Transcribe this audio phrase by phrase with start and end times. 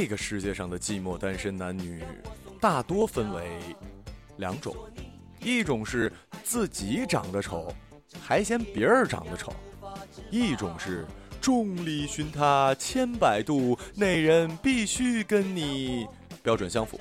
[0.00, 2.04] 这个世界上的寂寞单身男女，
[2.60, 3.58] 大多分为
[4.36, 4.72] 两种，
[5.40, 6.12] 一种是
[6.44, 7.74] 自己长得丑，
[8.22, 9.50] 还嫌别人长得丑；
[10.30, 11.04] 一种是
[11.40, 16.06] 众里寻他千百度，那人必须跟你
[16.44, 17.00] 标准相符。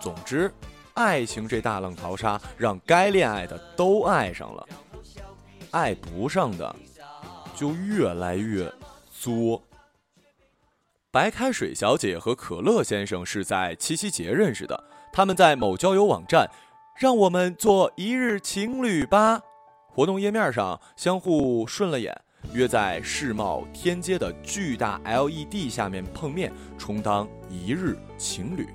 [0.00, 0.52] 总之，
[0.94, 4.68] 爱情这大浪淘沙，让该恋爱的都爱上了，
[5.70, 6.74] 爱不上的
[7.54, 8.68] 就越来越
[9.12, 9.62] 作。
[11.12, 16.48] 白开水小姐和可乐先生是在七夕节认识的，他们在某交友网站，
[16.98, 19.38] 让我们做一日情侣吧。
[19.88, 22.18] 活动页面上相互顺了眼，
[22.54, 28.66] 约在世贸天阶的巨大 LED 下面碰面，充当一日情侣。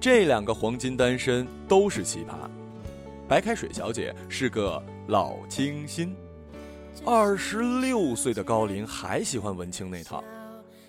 [0.00, 2.48] 这两个黄金单身都是奇葩。
[3.28, 6.16] 白开水小姐是个老清新，
[7.04, 10.24] 二十六岁的高龄还喜欢文青那套。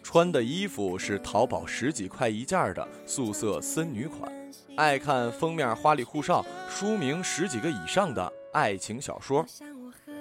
[0.06, 4.32] 穿的衣服是淘宝十几块一件的素色森女款，
[4.76, 9.44] 爱看封面花里胡哨、书名十几个以上的爱情小说。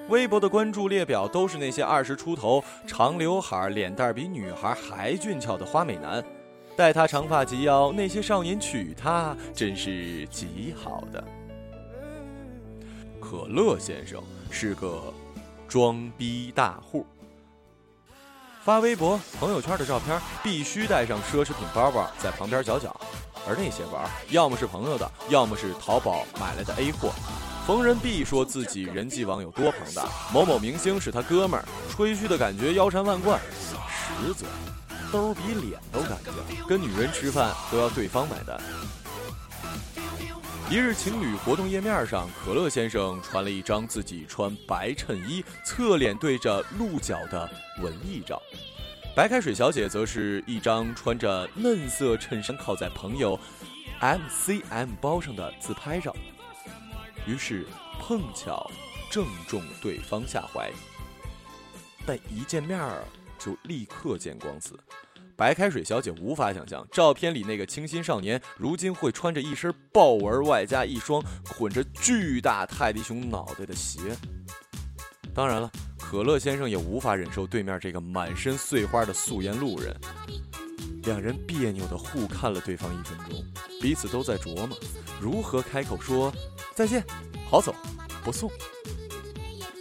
[0.08, 6.24] 微博的关注列表都是那些二十出头、长刘海、脸蛋比女孩还俊俏的花美男，
[6.74, 11.22] 待他长发及腰，那些少年娶她真是极好的。
[13.20, 15.12] 可乐先生是个
[15.68, 17.04] 装逼大户。
[18.64, 22.98] 发微博、朋友圈的照片必须带上奢侈品包包在旁边搅搅，
[23.46, 27.12] 而那些包要么是朋友的，要么是淘宝买来的 A 货。
[27.66, 33.38] 逢人必说自己人际网有多庞大，某某明星是他哥们儿，吹嘘的感觉腰缠万贯，
[34.26, 34.46] 实则
[35.12, 38.58] 兜比脸都干净，跟女人吃饭都要对方买单。
[40.70, 47.48] 一日情侣活动页面上，可乐先生传了一张自己穿白衬衣、侧脸对着鹿角的
[47.82, 48.40] 文艺照，
[49.14, 53.38] 白开水小姐则是一张穿着嫩色衬衫靠在朋友
[54.00, 56.16] MCM 包上的自拍照。
[57.26, 57.66] 于是
[58.00, 58.68] 碰巧
[59.10, 60.72] 正中对方下怀，
[62.06, 63.04] 但一见面儿
[63.38, 64.78] 就立刻见光死。
[65.36, 74.00] 白开水小姐无法想象，照片里那个清新少年，如今会穿着一身豹纹，外加一双捆着巨大泰迪熊脑袋的鞋。
[75.34, 79.94] 当然了，可乐先生也无法忍受对面这个满身碎花的素颜路人。
[81.02, 83.44] 两人别扭地互看了对方一分钟，
[83.80, 84.78] 彼此都在琢磨
[85.20, 86.32] 如何开口说
[86.74, 87.04] 再见，
[87.50, 87.74] 好走，
[88.22, 88.50] 不送。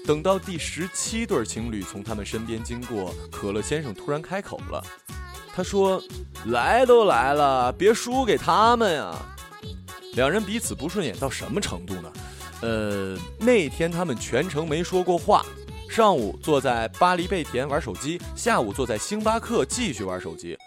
[0.05, 4.83] 等到第十七对情侣从他们身边经过，可乐先生突然开口了。
[5.55, 6.01] 他说
[6.47, 9.15] ：“来都来了，别输给他们呀。”
[10.15, 12.11] 两人彼此不顺眼到什么程度呢？
[12.61, 15.45] 呃，那天他们全程没说过话，
[15.89, 20.57] 上午坐在巴黎贝甜玩手机，下午坐在星巴克继续玩手机。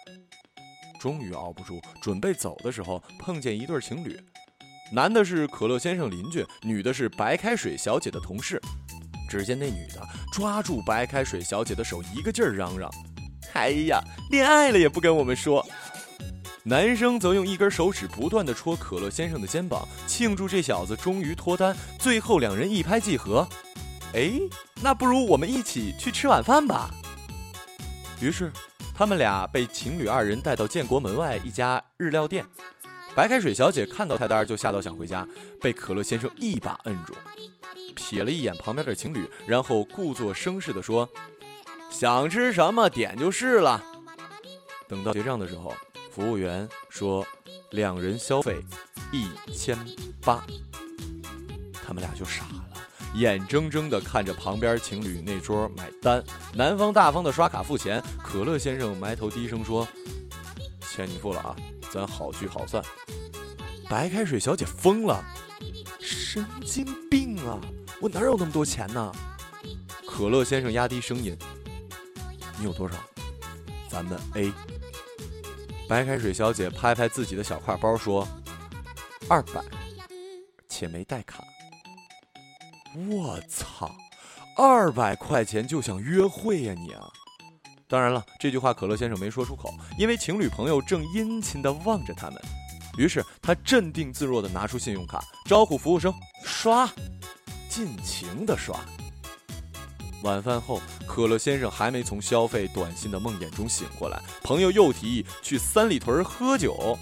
[0.99, 4.19] 终于熬不住，准备走的时候，碰见一对情侣，
[4.91, 8.61] 男的是可乐先生邻居，女的是白开水小姐的同事。
[9.29, 12.89] 只见那女的抓住白开水小姐的手，一个劲儿嚷嚷。
[13.53, 15.65] 哎呀，恋爱了也不跟我们说。
[16.63, 21.75] 男生则用一根手指不断的戳可乐先生的肩膀，庆祝这小子终于脱单。
[21.97, 23.47] 最后两人一拍即合，
[24.13, 24.33] 哎，
[24.81, 26.91] 那不如我们一起去吃晚饭吧。
[28.19, 28.51] 于是，
[28.93, 32.45] 他们俩被情侣二人带到建国门外一家日料店。
[33.15, 35.25] 白开水小姐看到菜单就吓到想回家，
[35.61, 37.15] 被可乐先生一把摁住，
[37.95, 41.07] 瞥了一眼旁边的情侣，然后故作声势的说。
[41.89, 43.83] 想吃什么点就是了。
[44.87, 45.73] 等到结账的时候，
[46.11, 47.25] 服务员说
[47.71, 48.61] 两人消费
[49.11, 49.77] 一千
[50.21, 50.43] 八，
[51.85, 52.63] 他们俩就傻了，
[53.15, 59.87] 眼睁睁地看着旁边情侣那桌买单，男方大方的刷卡付钱，可乐先生埋头低声说
[60.81, 61.55] ：“钱你付了啊，
[61.91, 62.81] 咱好聚好散。”
[63.89, 65.23] 白开水小姐疯了，
[65.99, 67.59] 神经病啊！
[68.01, 69.11] 我哪有那么多钱呢？
[70.05, 71.37] 可乐先生压低声音。
[72.57, 72.95] 你有多少？
[73.89, 74.51] 咱们 A。
[75.87, 78.27] 白开水小姐拍拍自己的小挎包说
[79.29, 79.61] ：“二百，
[80.67, 81.43] 且没带卡。”
[83.09, 83.95] 我操，
[84.57, 87.07] 二百块钱就想约会呀你啊！
[87.87, 92.41] 当然了，这句话可乐先生没说出口，因为情侣朋友正殷勤地望着他们。
[92.97, 96.13] 于是他镇定自若地拿出信用卡，招呼服务生
[96.43, 96.89] 刷，
[97.69, 98.77] 尽情地刷。
[100.23, 106.97] 晚饭后，可乐先生还没从消费短信的梦魇中醒过来，朋友又提议去三里屯喝酒，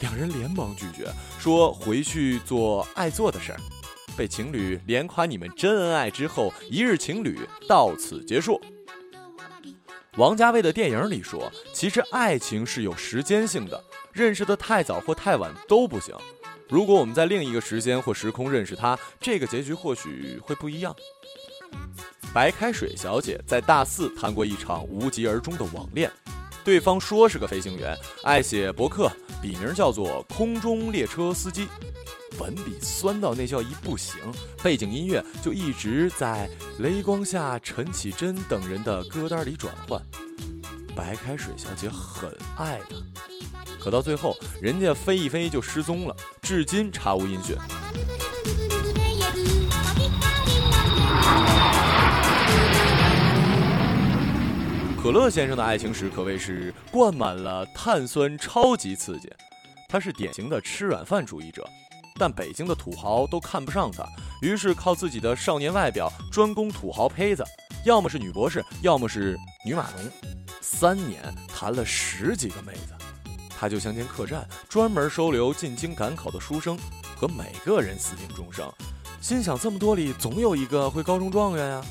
[0.00, 1.08] 两人连忙拒绝，
[1.38, 3.60] 说回去做爱做的事儿。
[4.16, 8.60] 被情侣连夸你们真恩爱之后，一日情侣到此结束。
[10.16, 16.14] 王家卫的电影里说，其实爱情是有时间性的，认识的太早或太晚都不行。
[16.68, 20.96] 如果我们在另一个时间或时空认识他，这个结局或许会不一样。
[22.36, 26.12] 白开水小姐在大四谈过一场无疾而终的网恋，
[26.62, 29.10] 对方说是个飞行员，爱写博客，
[29.40, 31.66] 笔名叫做“空中列车司机”，
[32.38, 34.20] 文笔酸到那叫一不行，
[34.62, 36.46] 背景音乐就一直在
[36.80, 39.98] 雷光下陈绮贞等人的歌单里转换。
[40.94, 42.96] 白开水小姐很爱他，
[43.82, 47.56] 可到最后，人家飞一飞就失踪了，至今查无音讯。
[55.06, 59.32] 可乐先生的爱情史可谓是灌满了碳酸，超级刺激。
[59.88, 61.64] 他是典型的吃软饭主义者，
[62.18, 64.04] 但北京的土豪都看不上他，
[64.42, 67.44] 于是靠自己的少年外表专攻土豪胚子，
[67.84, 70.10] 要么是女博士，要么是女码农。
[70.60, 72.92] 三年谈了十几个妹子，
[73.48, 76.76] 他就像间客栈，专门收留进京赶考的书生，
[77.14, 78.68] 和每个人私定终生。
[79.20, 81.84] 心想这么多里，总有一个会高中状元呀。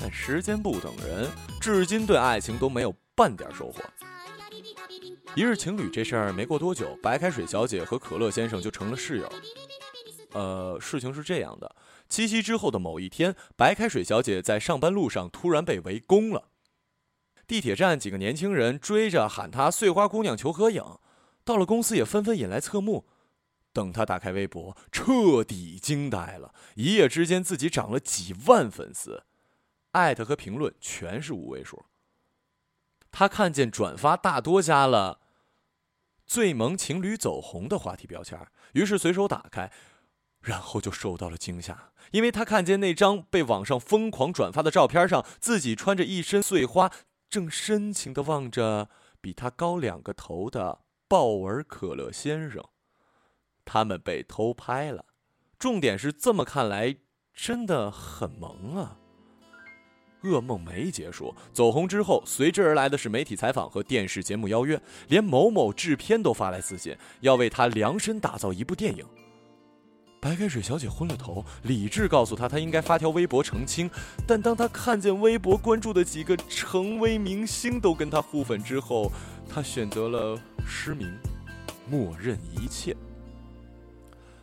[0.00, 1.30] 但时间不等人，
[1.60, 3.82] 至今对爱情都没有半点收获。
[5.34, 9.32] 一日情侣这事儿没过多久，白开水小姐和可乐先生就成了室友。
[10.32, 11.76] 呃，事情是这样的：
[12.08, 16.48] 七夕之后的某一天，白开水小姐在上班路上突然被围攻了。
[17.46, 20.82] 地铁站几个年轻人追着喊她“碎花姑娘”求合影，
[21.44, 23.06] 到了公司也纷纷引来侧目。
[23.72, 29.24] 等她打开微博，彻底惊呆了，一夜之间自己涨了几万粉丝。
[29.92, 31.84] 艾特和评论全是五位数。
[33.10, 35.20] 他看见转发大多加了
[36.26, 38.38] “最萌情侣走红”的话题标签，
[38.74, 39.72] 于是随手打开，
[40.40, 46.92] 然后就受到了惊吓，因为他看见那张被网上疯狂转发的照片上，自己穿着一身碎花，
[47.28, 48.88] 正深情地望着
[49.20, 52.64] 比他高两个头的豹纹可乐先生。
[53.64, 55.06] 他们被偷拍了，
[55.58, 56.96] 重点是这么看来
[57.34, 58.99] 真的很萌啊。
[60.22, 69.04] 噩梦没结束，走红之后，随之而来的是媒体采访和电视节目邀约，连某某制片都发来私信，要为他量身打造一部电影。
[70.20, 73.90] 白开水小姐昏了头，理智告诉她，她应该发条微博澄清。
[74.26, 79.10] 但当她看见微博关注的几个成为明星都跟她互粉之后，
[79.48, 81.10] 她选择了失明，
[81.88, 82.94] 默认一切。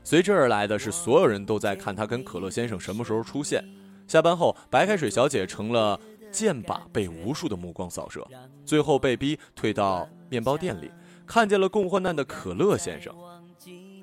[0.04, 3.64] 随之而来的是，所有人都在看她跟可乐先生什么时候出现。
[4.08, 6.00] 下班后，白开水小姐成了
[6.32, 8.26] 箭靶，被无数的目光扫射，
[8.66, 10.90] 最后被逼退到面包店里，
[11.26, 13.14] 看见了共患难的可乐先生。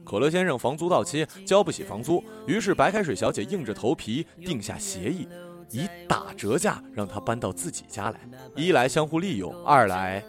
[0.05, 5.27] 可乐先生房租到期，交不起房租，于是白开水小姐硬着头皮定下协议，
[5.71, 8.21] 以打折价让他搬到自己家来。
[8.55, 10.23] 一来相互利用，二来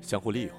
[0.00, 0.50] 相互利用。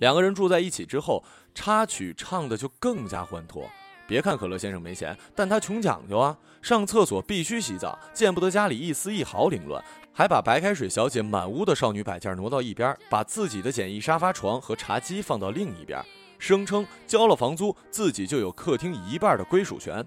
[0.00, 1.22] 两个人住在一起之后，
[1.54, 3.64] 插曲唱的就更加欢脱。
[4.10, 9.80] 别看可乐先生没钱，但他穷讲究啊，上厕所必须洗澡，见不得家里一丝一毫凌乱，
[10.12, 16.04] 还把白开水小姐满屋的少女摆件挪到一边，把自己的简易沙发床和茶几放到另一边，
[16.40, 20.04] 声称交了房租，自己就有客厅一半的归属权。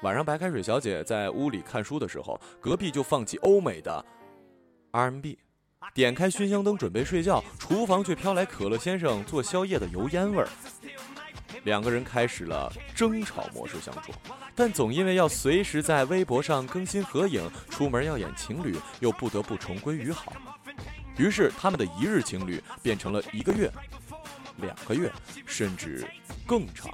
[0.00, 4.02] 晚上白开水小姐在屋里看书的时候，隔壁就放起欧美的
[4.92, 5.38] R&B，
[5.92, 10.48] 点开熏香灯准备睡觉，厨房却飘来可乐先生做宵夜的油烟味儿。
[11.64, 14.12] 两个人开始了争吵模式相处，
[14.54, 20.32] 但总因为要随时在微博上更新合影，出门要演情侣，又不得不重归于好。
[21.16, 23.70] 于是他们的一日情侣变成了一个月、
[24.56, 25.12] 两个月，
[25.46, 26.06] 甚至
[26.46, 26.90] 更长。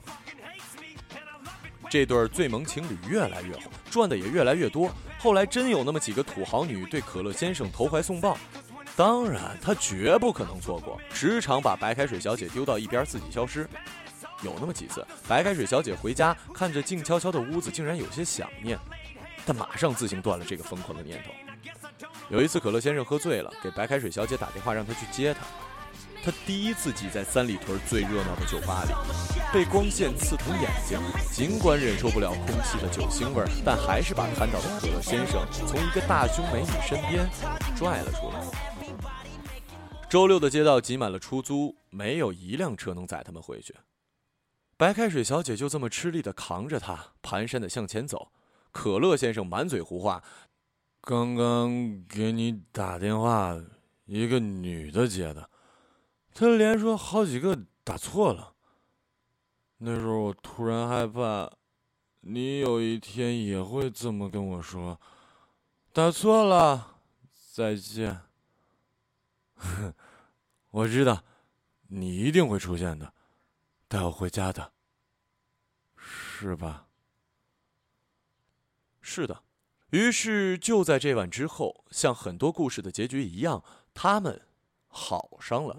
[1.89, 4.93] 这对最萌情侣越来越好，赚的也越来越多。
[5.19, 8.37] 后来真有那么几个土豪女对可乐先生投怀送抱，
[8.95, 13.67] 当然他绝不可能错过，时常把白开水小姐丢到一边，自己消失。
[14.43, 18.79] 有那么几次，白开水小姐回家，看着静悄悄的屋子，竟然有些想念，
[19.45, 21.31] 但马上自行断了这个疯狂的念头。
[22.29, 25.41] 有一次，可乐先生喝醉了，给白开水小姐打电话让她去接他。
[26.23, 28.93] 他第一次挤在三里屯最热闹的酒吧里，
[29.53, 30.99] 被光线刺疼眼睛，
[31.33, 37.27] 尽管忍受不了空气的酒腥味，但还是把瘫倒的可乐先生从一个大胸美女身边
[37.77, 38.45] 拽了出来。
[40.11, 43.75] 周六的街道挤满了出租，没有一辆车能载他们回去。
[44.79, 48.31] 白开水小姐就这么吃力的扛着他，蹒跚的向前走。
[48.71, 50.23] 可乐先生满嘴胡话
[51.03, 53.61] ：“刚刚给你打电话，
[54.05, 55.51] 一个女的接的，
[56.33, 58.55] 她连说好几个打错了。
[59.79, 61.51] 那时候我突然害怕，
[62.21, 65.01] 你有一天也会这么跟我说，
[65.93, 66.99] 打错了，
[67.53, 68.21] 再见。
[69.57, 69.93] 哼
[70.71, 71.25] 我知道，
[71.89, 73.13] 你一定会出现的，
[73.89, 74.73] 带我回家的，
[75.97, 76.87] 是吧？
[79.01, 79.43] 是的。
[79.91, 83.65] 于是就在这晚之后，像很多故事的结局一样，
[83.95, 84.43] 他们
[84.89, 85.75] 好上了。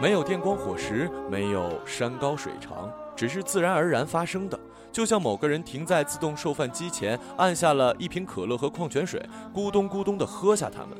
[0.00, 4.58] 没有电光火石，没有山高水长，只是自然而然发生的。
[4.92, 9.20] 就像某个人停在自动售饭机前，按下了一瓶可乐和矿泉水，
[9.52, 10.96] 咕咚咕咚地喝下它们，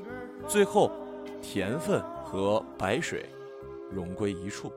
[0.49, 0.91] 最后，
[1.41, 3.31] 甜分和白水
[3.93, 4.73] 融归一处。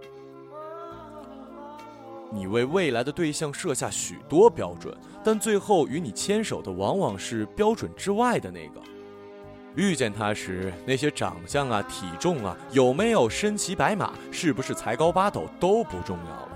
[2.33, 8.81] 你为未来的对象设下许多标准，但最后与你牵手的往往是标准之外的那个。
[9.75, 16.49] 遇见他时，那些长相啊、体重啊、有没有身骑白马、是不是才高八斗都不重要了。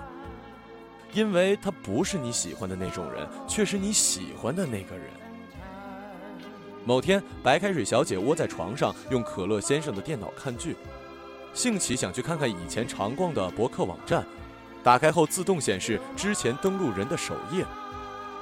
[1.13, 5.05] 因为他不是你喜欢的那种人，却是你喜欢的那个人。
[6.85, 10.75] 某天，白开水小姐窝在床上，用可乐先生的电脑看剧，
[11.53, 14.25] 兴起想去看看以前常逛的博客网站。
[14.87, 17.65] 打开后自动显示之前登录人的首页，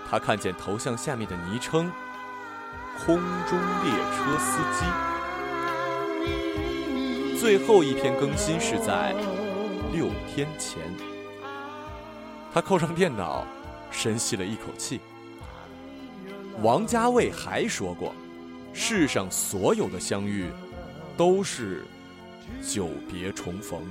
[0.07, 1.91] 他看见头像下面的昵称
[3.03, 3.15] “空
[3.49, 4.85] 中列车司机”。
[7.41, 9.15] 最后一篇更新是在
[9.91, 10.83] 六天前。
[12.53, 13.43] 他扣上电脑，
[13.89, 15.01] 深吸了一口气。
[16.61, 18.13] 王家卫还说过
[18.71, 20.45] ：“世上所有的相遇，
[21.17, 21.83] 都是
[22.61, 23.81] 久别重逢。”